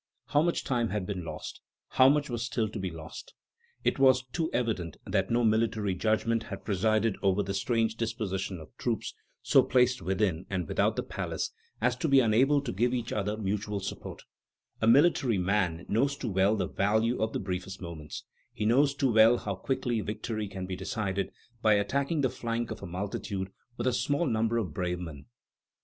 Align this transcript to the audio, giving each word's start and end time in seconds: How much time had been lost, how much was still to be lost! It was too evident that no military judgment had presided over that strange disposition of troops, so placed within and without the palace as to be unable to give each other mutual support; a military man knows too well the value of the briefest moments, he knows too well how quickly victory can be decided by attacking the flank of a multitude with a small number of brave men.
How 0.29 0.41
much 0.41 0.63
time 0.63 0.89
had 0.89 1.05
been 1.05 1.23
lost, 1.23 1.61
how 1.89 2.09
much 2.09 2.27
was 2.27 2.41
still 2.43 2.67
to 2.69 2.79
be 2.79 2.89
lost! 2.89 3.35
It 3.83 3.99
was 3.99 4.25
too 4.29 4.49
evident 4.51 4.97
that 5.05 5.29
no 5.29 5.43
military 5.43 5.93
judgment 5.93 6.41
had 6.45 6.65
presided 6.65 7.17
over 7.21 7.43
that 7.43 7.53
strange 7.53 7.97
disposition 7.97 8.59
of 8.59 8.75
troops, 8.79 9.13
so 9.43 9.61
placed 9.61 10.01
within 10.01 10.47
and 10.49 10.67
without 10.67 10.95
the 10.95 11.03
palace 11.03 11.51
as 11.81 11.95
to 11.97 12.07
be 12.07 12.19
unable 12.19 12.61
to 12.61 12.71
give 12.71 12.95
each 12.95 13.13
other 13.13 13.37
mutual 13.37 13.79
support; 13.79 14.23
a 14.81 14.87
military 14.87 15.37
man 15.37 15.85
knows 15.87 16.17
too 16.17 16.29
well 16.31 16.55
the 16.55 16.67
value 16.67 17.21
of 17.21 17.31
the 17.31 17.39
briefest 17.39 17.79
moments, 17.79 18.23
he 18.51 18.65
knows 18.65 18.95
too 18.95 19.13
well 19.13 19.37
how 19.37 19.53
quickly 19.53 20.01
victory 20.01 20.47
can 20.47 20.65
be 20.65 20.75
decided 20.75 21.31
by 21.61 21.75
attacking 21.75 22.21
the 22.21 22.27
flank 22.31 22.71
of 22.71 22.81
a 22.81 22.87
multitude 22.87 23.51
with 23.77 23.85
a 23.85 23.93
small 23.93 24.25
number 24.25 24.57
of 24.57 24.73
brave 24.73 24.97
men. 24.97 25.27